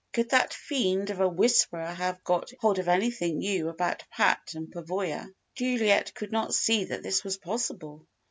[0.13, 4.67] Could that fiend of a "Whisperer" have got hold of anything new about Pat and
[4.67, 5.31] Pavoya?
[5.53, 8.07] Juliet could not see that this was possible.